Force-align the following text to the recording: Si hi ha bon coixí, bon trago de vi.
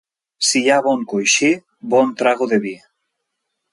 Si 0.51 0.61
hi 0.61 0.69
ha 0.69 0.77
bon 0.87 1.03
coixí, 1.11 1.51
bon 1.93 2.17
trago 2.23 2.49
de 2.55 2.59
vi. 2.65 2.73